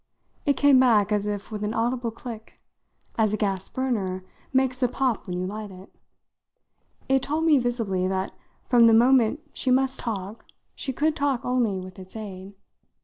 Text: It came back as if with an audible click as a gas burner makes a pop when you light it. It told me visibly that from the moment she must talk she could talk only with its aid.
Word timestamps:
It 0.47 0.57
came 0.57 0.79
back 0.79 1.11
as 1.11 1.27
if 1.27 1.51
with 1.51 1.61
an 1.63 1.75
audible 1.75 2.09
click 2.09 2.55
as 3.19 3.33
a 3.33 3.37
gas 3.37 3.69
burner 3.69 4.23
makes 4.51 4.81
a 4.81 4.87
pop 4.87 5.27
when 5.27 5.39
you 5.39 5.45
light 5.45 5.69
it. 5.69 5.93
It 7.07 7.21
told 7.21 7.43
me 7.45 7.59
visibly 7.59 8.07
that 8.07 8.31
from 8.65 8.87
the 8.87 8.95
moment 8.95 9.41
she 9.53 9.69
must 9.69 9.99
talk 9.99 10.43
she 10.73 10.91
could 10.91 11.15
talk 11.15 11.45
only 11.45 11.77
with 11.79 11.99
its 11.99 12.15
aid. 12.15 12.55